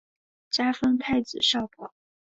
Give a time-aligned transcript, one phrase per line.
[0.49, 1.93] 加封太子少保。